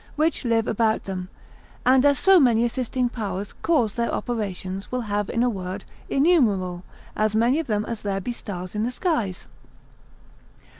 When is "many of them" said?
7.35-7.85